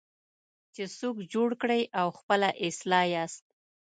چې 0.73 0.83
څوک 0.97 1.15
جوړ 1.33 1.49
کړئ 1.61 1.81
او 1.99 2.07
خپله 2.17 2.49
اصلاح 2.67 3.05
یاست. 3.13 3.45